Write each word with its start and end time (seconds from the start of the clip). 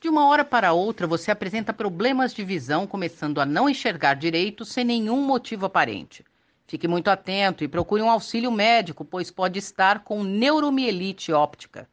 De 0.00 0.08
uma 0.08 0.26
hora 0.28 0.46
para 0.46 0.72
outra, 0.72 1.06
você 1.06 1.30
apresenta 1.30 1.74
problemas 1.74 2.32
de 2.32 2.42
visão, 2.42 2.86
começando 2.86 3.38
a 3.38 3.44
não 3.44 3.68
enxergar 3.68 4.14
direito 4.14 4.64
sem 4.64 4.82
nenhum 4.82 5.20
motivo 5.20 5.66
aparente. 5.66 6.24
Fique 6.66 6.88
muito 6.88 7.08
atento 7.08 7.62
e 7.62 7.68
procure 7.68 8.00
um 8.00 8.10
auxílio 8.10 8.50
médico, 8.50 9.04
pois 9.04 9.30
pode 9.30 9.58
estar 9.58 10.02
com 10.02 10.24
neuromielite 10.24 11.34
óptica. 11.34 11.86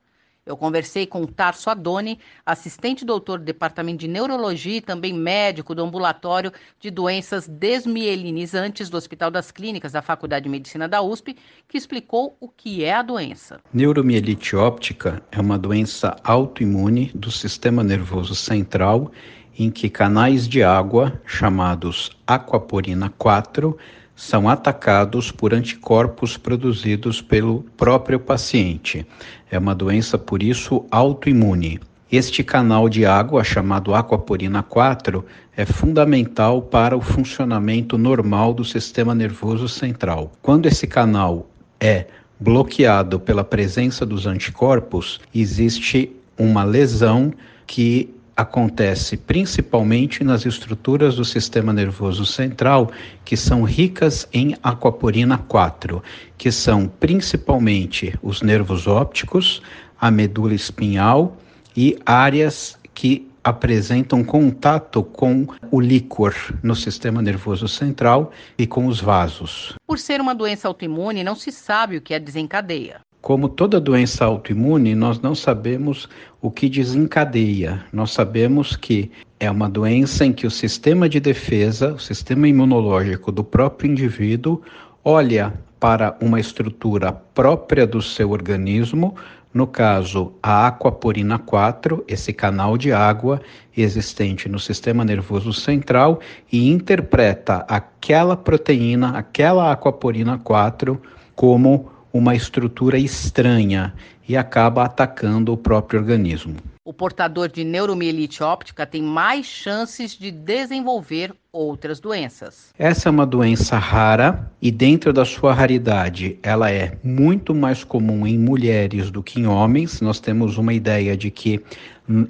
Eu 0.48 0.56
conversei 0.56 1.06
com 1.06 1.26
Tarso 1.26 1.70
Adoni, 1.70 2.18
assistente 2.46 3.04
doutor 3.04 3.38
do 3.38 3.44
Departamento 3.44 4.00
de 4.00 4.08
Neurologia 4.08 4.78
e 4.78 4.82
também 4.82 5.14
médico 5.14 5.76
do 5.76 5.84
ambulatório 5.84 6.54
de 6.80 6.90
doenças 6.90 7.48
desmielinizantes 7.48 8.90
do 8.90 8.96
Hospital 8.96 9.30
das 9.30 9.52
Clínicas 9.52 9.92
da 9.92 10.02
Faculdade 10.02 10.44
de 10.44 10.50
Medicina 10.50 10.88
da 10.88 11.02
USP, 11.02 11.36
que 11.68 11.78
explicou 11.78 12.38
o 12.40 12.48
que 12.48 12.84
é 12.86 12.94
a 12.94 13.02
doença. 13.02 13.60
Neuromielite 13.74 14.56
óptica 14.56 15.22
é 15.32 15.42
uma 15.42 15.60
doença 15.60 16.16
autoimune 16.24 17.12
do 17.14 17.30
sistema 17.30 17.84
nervoso 17.84 18.34
central 18.34 19.12
em 19.60 19.70
que 19.72 19.90
canais 19.90 20.48
de 20.48 20.64
água, 20.64 21.20
chamados 21.26 22.12
aquaporina 22.26 23.10
4, 23.18 23.76
são 24.18 24.50
atacados 24.50 25.32
por 25.32 25.54
anticorpos 25.54 26.38
produzidos 26.38 27.22
pelo 27.22 27.64
próprio 27.78 28.20
paciente. 28.20 29.06
É 29.52 29.60
uma 29.60 29.76
doença, 29.76 30.18
por 30.18 30.42
isso, 30.42 30.84
autoimune. 30.90 31.80
Este 32.12 32.44
canal 32.44 32.90
de 32.90 33.06
água, 33.06 33.44
chamado 33.44 33.94
aquaporina 33.94 34.64
4, 34.64 35.24
é 35.56 35.66
fundamental 35.66 36.64
para 36.64 36.98
o 36.98 37.02
funcionamento 37.02 37.96
normal 37.96 38.56
do 38.56 38.66
sistema 38.66 39.14
nervoso 39.14 39.70
central. 39.70 40.32
Quando 40.42 40.66
esse 40.66 40.88
canal 40.88 41.48
é 41.80 42.08
bloqueado 42.40 43.20
pela 43.20 43.44
presença 43.44 44.04
dos 44.04 44.26
anticorpos, 44.26 45.22
existe 45.34 46.12
uma 46.36 46.64
lesão 46.64 47.32
que 47.68 48.17
acontece 48.38 49.18
principalmente 49.18 50.24
nas 50.24 50.46
estruturas 50.46 51.16
do 51.16 51.26
sistema 51.26 51.74
nervoso 51.74 52.24
central 52.24 52.92
que 53.26 53.36
são 53.36 53.64
ricas 53.64 54.28
em 54.32 54.56
aquaporina 54.62 55.40
4, 55.40 56.04
que 56.38 56.52
são 56.52 56.88
principalmente 56.88 58.14
os 58.22 58.44
nervos 58.44 58.86
ópticos, 58.86 59.64
a 60.00 60.12
medula 60.12 60.54
espinhal 60.54 61.36
e 61.76 61.98
áreas 62.06 62.78
que 62.94 63.28
apresentam 63.44 64.24
contato 64.24 65.02
com 65.02 65.48
o 65.72 65.80
líquor 65.80 66.36
no 66.62 66.76
sistema 66.76 67.22
nervoso 67.22 67.68
central 67.68 68.32
e 68.58 68.68
com 68.68 68.86
os 68.88 69.00
vasos. 69.00 69.74
Por 69.88 69.98
ser 69.98 70.20
uma 70.20 70.36
doença 70.36 70.68
autoimune, 70.68 71.24
não 71.24 71.36
se 71.36 71.52
sabe 71.52 71.98
o 71.98 72.02
que 72.02 72.14
a 72.14 72.20
desencadeia. 72.20 73.07
Como 73.22 73.50
toda 73.50 73.80
doença 73.80 74.24
autoimune, 74.26 74.96
nós 74.96 75.20
não 75.20 75.36
sabemos 75.36 76.08
o 76.42 76.50
que 76.50 76.70
desencadeia. 76.70 77.84
Nós 77.92 78.12
sabemos 78.12 78.76
que 78.76 79.12
é 79.40 79.50
uma 79.52 79.70
doença 79.70 80.26
em 80.26 80.32
que 80.32 80.48
o 80.48 80.52
sistema 80.52 81.10
de 81.10 81.20
defesa, 81.20 81.94
o 81.94 82.00
sistema 82.00 82.48
imunológico 82.48 83.32
do 83.32 83.44
próprio 83.44 83.92
indivíduo, 83.92 84.62
olha 85.04 85.54
para 85.80 86.16
uma 86.22 86.40
estrutura 86.40 87.12
própria 87.12 87.86
do 87.86 88.02
seu 88.02 88.32
organismo, 88.32 89.16
no 89.54 89.66
caso, 89.66 90.34
a 90.42 90.68
aquaporina 90.68 91.40
4, 91.40 92.04
esse 92.08 92.32
canal 92.32 92.78
de 92.78 92.92
água 92.92 93.42
existente 93.76 94.48
no 94.48 94.60
sistema 94.60 95.04
nervoso 95.04 95.52
central, 95.52 96.20
e 96.52 96.70
interpreta 96.70 97.66
aquela 97.68 98.38
proteína, 98.38 99.18
aquela 99.18 99.72
aquaporina 99.72 100.38
4, 100.38 101.02
como 101.36 101.90
uma 102.12 102.36
estrutura 102.36 102.98
estranha 102.98 103.94
e 104.28 104.36
acaba 104.36 104.84
atacando 104.84 105.54
o 105.54 105.58
próprio 105.58 106.00
organismo. 106.00 106.56
O 106.84 106.94
portador 106.94 107.50
de 107.50 107.66
neuromielite 107.66 108.42
óptica 108.42 108.86
tem 108.86 109.02
mais 109.02 109.46
chances 109.46 110.18
de 110.18 110.32
desenvolver 110.32 111.34
outras 111.52 112.00
doenças. 112.00 112.74
Essa 112.78 113.10
é 113.10 113.12
uma 113.12 113.26
doença 113.26 113.78
rara 113.78 114.50
e, 114.62 114.72
dentro 114.72 115.12
da 115.12 115.26
sua 115.26 115.54
raridade, 115.54 116.40
ela 116.42 116.72
é 116.72 116.98
muito 117.04 117.54
mais 117.54 117.84
comum 117.84 118.26
em 118.26 118.40
mulheres 118.40 119.12
do 119.12 119.22
que 119.22 119.40
em 119.40 119.48
homens. 119.48 120.00
Nós 120.00 120.20
temos 120.20 120.58
uma 120.58 120.74
ideia 120.74 121.18
de 121.18 121.30
que 121.30 121.62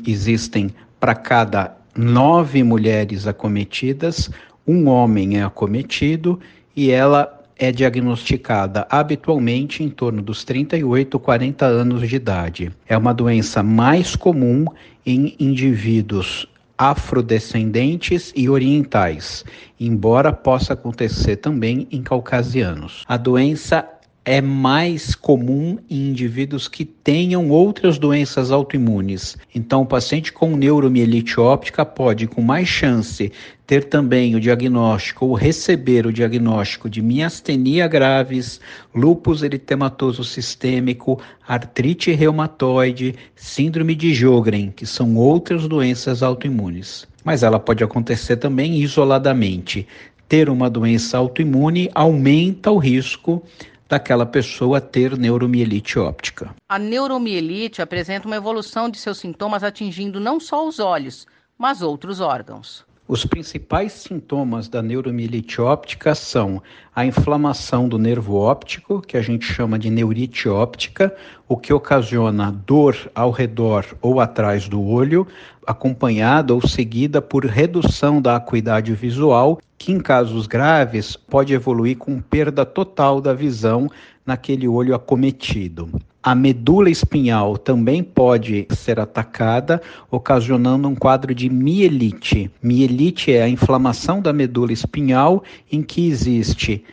existem 0.07 0.71
para 0.99 1.13
cada 1.13 1.77
nove 1.95 2.63
mulheres 2.63 3.27
acometidas, 3.27 4.29
um 4.67 4.87
homem 4.87 5.37
é 5.37 5.43
acometido 5.43 6.39
e 6.75 6.91
ela 6.91 7.36
é 7.57 7.71
diagnosticada 7.71 8.87
habitualmente 8.89 9.83
em 9.83 9.89
torno 9.89 10.21
dos 10.21 10.43
38, 10.43 11.19
40 11.19 11.65
anos 11.65 12.07
de 12.07 12.15
idade. 12.15 12.71
É 12.87 12.97
uma 12.97 13.13
doença 13.13 13.63
mais 13.63 14.15
comum 14.15 14.65
em 15.05 15.35
indivíduos 15.39 16.47
afrodescendentes 16.77 18.31
e 18.35 18.47
orientais, 18.47 19.43
embora 19.79 20.31
possa 20.31 20.73
acontecer 20.73 21.37
também 21.37 21.87
em 21.91 22.03
caucasianos. 22.03 23.03
A 23.07 23.17
doença 23.17 23.87
é 24.27 24.41
mais 24.41 25.15
comum 25.15 25.77
em 25.89 26.09
indivíduos 26.09 26.67
que 26.67 26.83
tenham 26.83 27.49
outras 27.49 27.97
doenças 27.97 28.51
autoimunes. 28.51 29.37
Então, 29.55 29.83
o 29.83 29.85
paciente 29.85 30.33
com 30.33 30.57
neuromielite 30.57 31.39
óptica 31.39 31.85
pode, 31.85 32.27
com 32.27 32.41
mais 32.41 32.67
chance, 32.67 33.31
ter 33.65 33.85
também 33.85 34.35
o 34.35 34.39
diagnóstico 34.41 35.27
ou 35.27 35.33
receber 35.33 36.05
o 36.05 36.11
diagnóstico 36.11 36.89
de 36.89 37.01
miastenia 37.01 37.87
graves, 37.87 38.59
lúpus 38.93 39.43
eritematoso 39.43 40.25
sistêmico, 40.25 41.21
artrite 41.47 42.11
reumatoide, 42.11 43.15
síndrome 43.33 43.95
de 43.95 44.13
Jogren, 44.13 44.73
que 44.75 44.85
são 44.85 45.15
outras 45.15 45.69
doenças 45.69 46.21
autoimunes. 46.21 47.07
Mas 47.23 47.43
ela 47.43 47.59
pode 47.61 47.81
acontecer 47.81 48.35
também 48.35 48.75
isoladamente. 48.81 49.87
Ter 50.27 50.49
uma 50.49 50.69
doença 50.69 51.17
autoimune 51.17 51.89
aumenta 51.95 52.69
o 52.69 52.77
risco 52.77 53.41
daquela 53.87 54.25
pessoa 54.25 54.81
ter 54.81 55.17
neuromielite 55.17 55.99
óptica. 55.99 56.53
A 56.67 56.79
neuromielite 56.79 57.81
apresenta 57.81 58.27
uma 58.27 58.35
evolução 58.35 58.89
de 58.89 58.97
seus 58.97 59.17
sintomas 59.17 59.63
atingindo 59.63 60.19
não 60.19 60.39
só 60.39 60.67
os 60.67 60.79
olhos, 60.79 61.27
mas 61.57 61.81
outros 61.81 62.19
órgãos. 62.19 62.86
Os 63.09 63.25
principais 63.25 63.93
sintomas 63.93 64.67
da 64.67 64.81
neuromielite 64.81 65.61
óptica 65.61 66.13
são 66.13 66.61
a 66.93 67.05
inflamação 67.05 67.87
do 67.87 67.97
nervo 67.97 68.35
óptico, 68.35 69.01
que 69.01 69.15
a 69.15 69.21
gente 69.21 69.45
chama 69.45 69.79
de 69.79 69.89
neurite 69.89 70.49
óptica, 70.49 71.15
o 71.47 71.55
que 71.55 71.71
ocasiona 71.71 72.51
dor 72.51 72.97
ao 73.15 73.31
redor 73.31 73.85
ou 74.01 74.19
atrás 74.19 74.67
do 74.67 74.83
olho, 74.85 75.25
acompanhada 75.65 76.53
ou 76.53 76.67
seguida 76.67 77.21
por 77.21 77.45
redução 77.45 78.21
da 78.21 78.35
acuidade 78.35 78.93
visual, 78.93 79.61
que 79.77 79.93
em 79.93 80.01
casos 80.01 80.45
graves 80.45 81.15
pode 81.15 81.53
evoluir 81.53 81.97
com 81.97 82.19
perda 82.19 82.65
total 82.65 83.21
da 83.21 83.33
visão 83.33 83.89
naquele 84.27 84.67
olho 84.67 84.93
acometido. 84.93 85.89
A 86.21 86.35
medula 86.35 86.89
espinhal 86.89 87.57
também 87.57 88.03
pode 88.03 88.67
ser 88.71 88.99
atacada, 88.99 89.81
ocasionando 90.11 90.87
um 90.89 90.93
quadro 90.93 91.33
de 91.33 91.49
mielite. 91.49 92.51
Mielite 92.61 93.31
é 93.31 93.43
a 93.43 93.49
inflamação 93.49 94.21
da 94.21 94.33
medula 94.33 94.73
espinhal 94.73 95.41
em 95.71 95.81
que 95.81 96.09
existe 96.09 96.83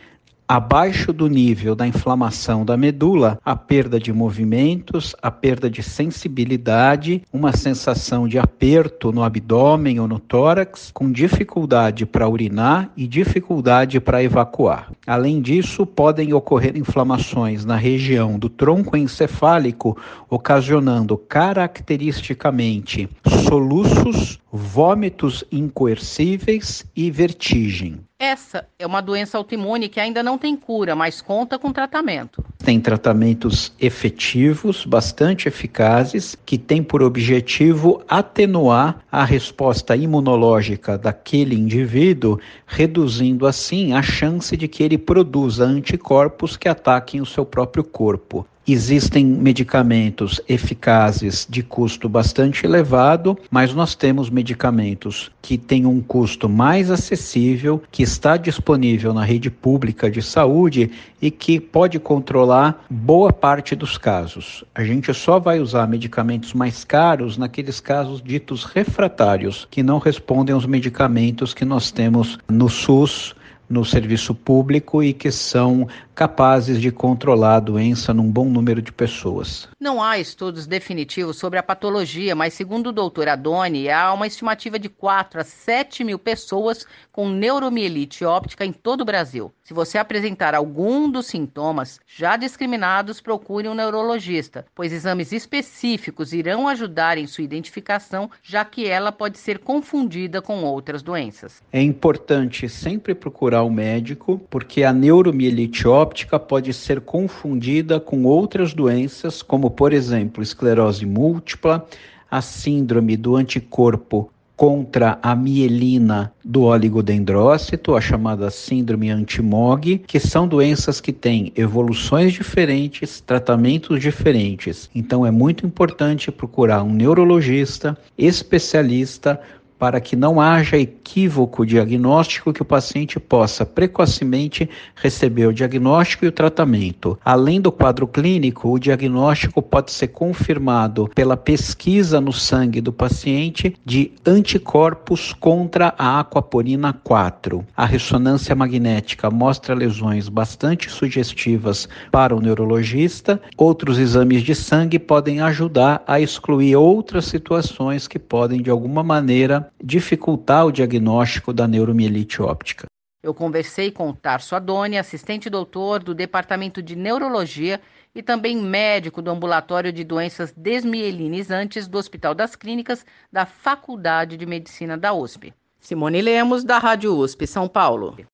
abaixo 0.47 1.11
do 1.11 1.27
nível 1.27 1.75
da 1.75 1.87
inflamação 1.87 2.63
da 2.63 2.77
medula, 2.77 3.39
a 3.43 3.55
perda 3.55 3.99
de 3.99 4.13
movimentos, 4.13 5.15
a 5.21 5.31
perda 5.31 5.69
de 5.69 5.81
sensibilidade, 5.81 7.23
uma 7.33 7.51
sensação 7.55 8.27
de 8.27 8.37
aperto 8.37 9.11
no 9.11 9.23
abdômen 9.23 9.99
ou 9.99 10.07
no 10.07 10.19
tórax, 10.19 10.91
com 10.93 11.11
dificuldade 11.11 12.05
para 12.05 12.29
urinar 12.29 12.91
e 12.95 13.07
dificuldade 13.07 13.99
para 13.99 14.23
evacuar. 14.23 14.91
Além 15.07 15.41
disso, 15.41 15.85
podem 15.85 16.33
ocorrer 16.33 16.77
inflamações 16.77 17.65
na 17.65 17.75
região 17.75 18.37
do 18.37 18.49
tronco 18.49 18.95
encefálico, 18.95 19.97
ocasionando 20.29 21.17
caracteristicamente 21.17 23.09
soluços, 23.47 24.39
vômitos 24.55 25.43
incoercíveis 25.51 26.85
e 26.95 27.11
vertigem. 27.11 27.99
Essa 28.17 28.65
é 28.79 28.87
uma 28.87 29.01
doença 29.01 29.37
autoimune 29.37 29.89
que 29.89 29.99
ainda 29.99 30.23
não 30.23 30.37
tem 30.37 30.55
cura, 30.55 30.95
mas 30.95 31.21
conta 31.21 31.59
com 31.59 31.73
tratamento. 31.73 32.43
Tem 32.59 32.79
tratamentos 32.79 33.73
efetivos, 33.77 34.85
bastante 34.85 35.49
eficazes, 35.49 36.37
que 36.45 36.57
têm 36.57 36.81
por 36.81 37.03
objetivo 37.03 38.01
atenuar 38.07 39.03
a 39.11 39.25
resposta 39.25 39.95
imunológica 39.95 40.97
daquele 40.97 41.55
indivíduo, 41.55 42.39
reduzindo 42.65 43.45
assim 43.45 43.91
a 43.91 44.01
chance 44.01 44.55
de 44.55 44.69
que 44.69 44.81
ele 44.81 44.97
produza 44.97 45.65
anticorpos 45.65 46.55
que 46.55 46.69
ataquem 46.69 47.19
o 47.19 47.25
seu 47.25 47.45
próprio 47.45 47.83
corpo. 47.83 48.47
Existem 48.67 49.23
medicamentos 49.23 50.41
eficazes 50.49 51.45
de 51.47 51.61
custo 51.61 52.09
bastante 52.09 52.65
elevado, 52.65 53.37
mas 53.51 53.75
nós 53.75 53.93
temos 53.93 54.27
medicamentos 54.27 55.29
que 55.39 55.55
têm 55.55 55.85
um 55.85 56.01
custo 56.01 56.49
mais 56.49 56.89
acessível, 56.89 57.83
que 57.91 58.01
está 58.01 58.37
disponível 58.37 59.13
na 59.13 59.23
rede 59.23 59.51
pública 59.51 60.09
de 60.09 60.19
saúde 60.23 60.89
e 61.21 61.29
que 61.29 61.59
pode 61.59 61.99
controlar 61.99 62.83
boa 62.89 63.31
parte 63.31 63.75
dos 63.75 63.99
casos. 63.99 64.63
A 64.73 64.83
gente 64.83 65.13
só 65.13 65.39
vai 65.39 65.59
usar 65.59 65.87
medicamentos 65.87 66.51
mais 66.51 66.83
caros 66.83 67.37
naqueles 67.37 67.79
casos 67.79 68.19
ditos 68.19 68.63
refratários, 68.63 69.67
que 69.69 69.83
não 69.83 69.99
respondem 69.99 70.55
aos 70.55 70.65
medicamentos 70.65 71.53
que 71.53 71.65
nós 71.65 71.91
temos 71.91 72.39
no 72.49 72.67
SUS 72.67 73.35
no 73.69 73.83
serviço 73.83 74.33
público 74.33 75.03
e 75.03 75.13
que 75.13 75.31
são 75.31 75.87
capazes 76.13 76.79
de 76.79 76.91
controlar 76.91 77.57
a 77.57 77.59
doença 77.59 78.13
num 78.13 78.31
bom 78.31 78.45
número 78.45 78.81
de 78.81 78.91
pessoas. 78.91 79.67
Não 79.79 80.01
há 80.01 80.17
estudos 80.17 80.65
definitivos 80.65 81.37
sobre 81.37 81.59
a 81.59 81.63
patologia, 81.63 82.33
mas 82.33 82.53
segundo 82.53 82.87
o 82.87 82.93
doutor 82.93 83.27
Adoni, 83.27 83.89
há 83.89 84.13
uma 84.13 84.25
estimativa 84.25 84.79
de 84.79 84.87
4 84.87 85.41
a 85.41 85.43
7 85.43 86.03
mil 86.03 86.17
pessoas 86.17 86.85
com 87.11 87.29
neuromielite 87.29 88.23
óptica 88.23 88.65
em 88.65 88.71
todo 88.71 89.01
o 89.01 89.05
Brasil. 89.05 89.53
Se 89.63 89.73
você 89.73 89.97
apresentar 89.97 90.55
algum 90.55 91.09
dos 91.09 91.25
sintomas 91.25 91.99
já 92.05 92.37
discriminados, 92.37 93.19
procure 93.19 93.67
um 93.67 93.73
neurologista, 93.73 94.65
pois 94.73 94.93
exames 94.93 95.31
específicos 95.31 96.33
irão 96.33 96.67
ajudar 96.67 97.17
em 97.17 97.27
sua 97.27 97.43
identificação, 97.43 98.29
já 98.41 98.63
que 98.63 98.87
ela 98.87 99.11
pode 99.11 99.37
ser 99.37 99.59
confundida 99.59 100.41
com 100.41 100.63
outras 100.63 101.01
doenças. 101.01 101.61
É 101.73 101.81
importante 101.81 102.69
sempre 102.69 103.13
procurar 103.13 103.54
o 103.63 103.67
um 103.67 103.71
médico, 103.71 104.41
porque 104.49 104.83
a 104.83 104.93
neuromielite 104.93 105.87
óptica 105.87 106.39
pode 106.39 106.73
ser 106.73 107.01
confundida 107.01 107.99
com 107.99 108.23
outras 108.23 108.73
doenças, 108.73 109.41
como, 109.41 109.69
por 109.69 109.93
exemplo, 109.93 110.41
esclerose 110.41 111.05
múltipla, 111.05 111.85
a 112.29 112.41
síndrome 112.41 113.15
do 113.15 113.35
anticorpo 113.35 114.29
contra 114.55 115.19
a 115.21 115.35
mielina 115.35 116.31
do 116.43 116.63
oligodendrócito, 116.63 117.95
a 117.95 118.01
chamada 118.01 118.49
síndrome 118.49 119.09
antimog, 119.09 119.99
que 119.99 120.19
são 120.19 120.47
doenças 120.47 121.01
que 121.01 121.11
têm 121.11 121.51
evoluções 121.55 122.33
diferentes, 122.33 123.19
tratamentos 123.19 123.99
diferentes. 123.99 124.89
Então 124.95 125.25
é 125.25 125.31
muito 125.31 125.65
importante 125.65 126.31
procurar 126.31 126.83
um 126.83 126.93
neurologista 126.93 127.97
especialista 128.17 129.39
para 129.77 129.99
que 129.99 130.15
não 130.15 130.39
haja 130.39 130.77
equívoco 130.77 131.65
diagnóstico 131.65 132.53
que 132.53 132.61
o 132.61 132.65
paciente 132.65 133.19
possa 133.19 133.65
precocemente 133.65 134.69
receber 134.95 135.47
o 135.47 135.53
diagnóstico 135.53 136.25
e 136.25 136.27
o 136.27 136.31
tratamento. 136.31 137.17
Além 137.23 137.59
do 137.59 137.71
quadro 137.71 138.07
clínico, 138.07 138.69
o 138.69 138.79
diagnóstico 138.79 139.61
pode 139.61 139.91
ser 139.91 140.09
confirmado 140.09 141.09
pela 141.13 141.35
pesquisa 141.35 142.21
no 142.21 142.31
sangue 142.31 142.81
do 142.81 142.93
paciente 142.93 143.75
de 143.85 144.11
anticorpos 144.25 145.33
contra 145.33 145.93
a 145.97 146.19
aquaporina 146.19 146.93
4. 146.93 147.65
A 147.75 147.85
ressonância 147.85 148.55
magnética 148.55 149.29
mostra 149.29 149.75
lesões 149.75 150.29
bastante 150.29 150.89
sugestivas 150.89 151.87
para 152.11 152.35
o 152.35 152.41
neurologista. 152.41 153.41
Outros 153.57 153.97
exames 153.99 154.43
de 154.43 154.55
sangue 154.55 154.99
podem 154.99 155.41
ajudar 155.41 156.03
a 156.07 156.19
excluir 156.19 156.75
outras 156.75 157.25
situações 157.25 158.07
que 158.07 158.19
podem 158.19 158.61
de 158.61 158.69
alguma 158.69 159.03
maneira 159.03 159.64
dificultar 159.83 160.65
o 160.65 160.71
diagnóstico 160.71 161.53
da 161.53 161.67
neuromielite 161.67 162.41
óptica. 162.41 162.85
Eu 163.21 163.33
conversei 163.33 163.89
com 163.89 164.09
o 164.09 164.13
Tarso 164.13 164.55
Adoni, 164.55 164.97
assistente 164.99 165.49
doutor 165.49 166.03
do 166.03 166.13
Departamento 166.13 166.81
de 166.81 166.95
Neurologia 166.95 167.81
e 168.13 168.21
também 168.21 168.55
médico 168.55 169.21
do 169.21 169.31
Ambulatório 169.31 169.91
de 169.91 170.03
Doenças 170.03 170.53
Desmielinizantes 170.55 171.87
do 171.87 171.97
Hospital 171.97 172.35
das 172.35 172.55
Clínicas 172.55 173.03
da 173.31 173.45
Faculdade 173.45 174.37
de 174.37 174.45
Medicina 174.45 174.95
da 174.95 175.11
USP. 175.11 175.53
Simone 175.79 176.21
Lemos, 176.21 176.63
da 176.63 176.77
Rádio 176.77 177.15
USP, 177.15 177.45
São 177.45 177.67
Paulo. 177.67 178.15